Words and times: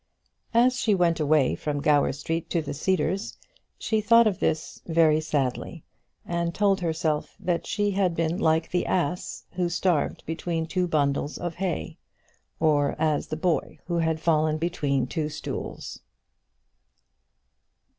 As 0.55 0.79
she 0.79 0.95
went 0.95 1.19
away 1.19 1.53
from 1.53 1.79
Gower 1.79 2.11
Street 2.11 2.49
to 2.49 2.61
the 2.63 2.73
Cedars 2.73 3.37
she 3.77 4.01
thought 4.01 4.25
of 4.25 4.39
this 4.39 4.81
very 4.87 5.21
sadly, 5.21 5.83
and 6.25 6.55
told 6.55 6.81
herself 6.81 7.35
that 7.39 7.67
she 7.67 7.91
had 7.91 8.15
been 8.15 8.39
like 8.39 8.71
the 8.71 8.87
ass 8.87 9.45
who 9.51 9.69
starved 9.69 10.23
between 10.25 10.65
two 10.65 10.87
bundles 10.87 11.37
of 11.37 11.53
hay, 11.53 11.99
or 12.59 12.95
as 12.97 13.27
the 13.27 13.37
boy 13.37 13.77
who 13.85 13.99
had 13.99 14.19
fallen 14.19 14.57
between 14.57 15.05
two 15.05 15.29
stools. 15.29 15.99